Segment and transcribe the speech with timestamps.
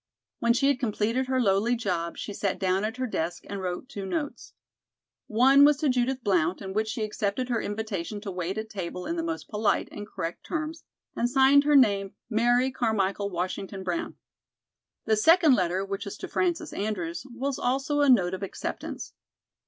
[0.39, 3.87] When she had completed her lowly job she sat down at her desk and wrote
[3.87, 4.53] two notes.
[5.27, 9.05] One was to Judith Blount, in which she accepted her invitation to wait at table
[9.05, 10.83] in the most polite and correct terms,
[11.15, 14.15] and signed her name "Mary Carmichael Washington Brown."
[15.05, 19.13] The second letter, which was to Frances Andrews, was also a note of acceptance.